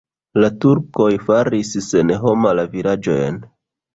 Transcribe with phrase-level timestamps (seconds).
[0.43, 3.37] La turkoj faris senhoma la vilaĝojn.